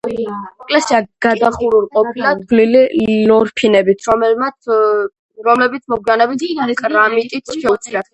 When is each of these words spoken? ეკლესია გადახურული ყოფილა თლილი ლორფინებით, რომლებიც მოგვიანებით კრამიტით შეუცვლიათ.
ეკლესია 0.67 0.99
გადახურული 1.25 1.89
ყოფილა 1.97 2.31
თლილი 2.53 2.81
ლორფინებით, 3.31 4.07
რომლებიც 4.13 5.85
მოგვიანებით 5.95 6.81
კრამიტით 6.87 7.53
შეუცვლიათ. 7.59 8.09